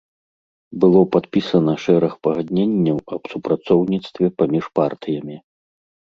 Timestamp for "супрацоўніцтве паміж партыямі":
3.35-5.35